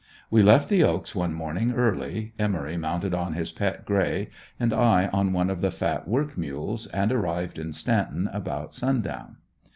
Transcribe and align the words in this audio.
We 0.31 0.41
left 0.41 0.67
the 0.69 0.83
"Oaks" 0.83 1.13
one 1.13 1.31
morning 1.31 1.73
early, 1.73 2.33
Emory 2.39 2.75
mounted 2.75 3.13
on 3.13 3.33
his 3.33 3.51
pet 3.51 3.85
"Grey" 3.85 4.31
and 4.59 4.73
I 4.73 5.11
on 5.13 5.31
one 5.31 5.51
of 5.51 5.61
the 5.61 5.69
fat 5.69 6.07
work 6.07 6.35
mules 6.35 6.87
and 6.87 7.11
arrived 7.11 7.59
in 7.59 7.71
"Stanton" 7.71 8.27
about 8.33 8.73
sundown. 8.73 9.35